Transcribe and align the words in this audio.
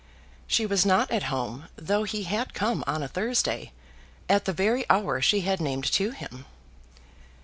She 0.47 0.65
was 0.65 0.83
not 0.83 1.11
at 1.11 1.21
home, 1.29 1.67
though 1.75 2.05
he 2.05 2.23
had 2.23 2.55
come 2.55 2.83
on 2.87 3.03
a 3.03 3.07
Thursday 3.07 3.71
at 4.27 4.45
the 4.45 4.51
very 4.51 4.83
hour 4.89 5.21
she 5.21 5.41
had 5.41 5.61
named 5.61 5.85
to 5.91 6.09
him. 6.09 6.45